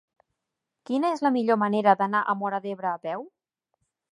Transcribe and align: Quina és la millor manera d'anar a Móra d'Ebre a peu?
Quina 0.89 1.11
és 1.17 1.21
la 1.27 1.31
millor 1.35 1.59
manera 1.65 1.95
d'anar 2.01 2.23
a 2.25 2.35
Móra 2.41 2.61
d'Ebre 2.65 2.91
a 2.95 2.99
peu? 3.05 3.29